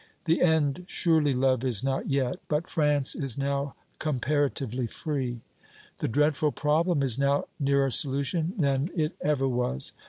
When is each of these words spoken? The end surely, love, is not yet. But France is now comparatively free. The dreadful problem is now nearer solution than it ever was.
The 0.25 0.41
end 0.41 0.85
surely, 0.87 1.31
love, 1.31 1.63
is 1.63 1.83
not 1.83 2.09
yet. 2.09 2.37
But 2.47 2.67
France 2.67 3.13
is 3.13 3.37
now 3.37 3.75
comparatively 3.99 4.87
free. 4.87 5.41
The 5.99 6.07
dreadful 6.07 6.51
problem 6.53 7.03
is 7.03 7.19
now 7.19 7.45
nearer 7.59 7.91
solution 7.91 8.53
than 8.57 8.89
it 8.95 9.11
ever 9.21 9.47
was. 9.47 9.93